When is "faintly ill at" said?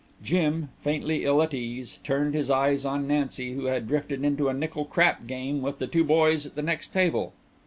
0.83-1.53